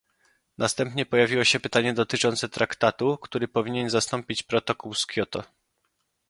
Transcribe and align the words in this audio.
Następnie 0.57 1.05
pojawiło 1.05 1.43
się 1.43 1.59
pytanie 1.59 1.93
dotyczące 1.93 2.49
traktatu, 2.49 3.17
który 3.21 3.47
powinien 3.47 3.89
zastąpić 3.89 4.43
protokół 4.43 4.93
z 4.93 5.07
Kioto 5.07 5.43